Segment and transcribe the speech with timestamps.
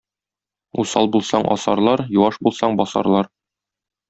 [0.83, 3.31] Усал булсаң асарлар, юаш булсаң басарлар.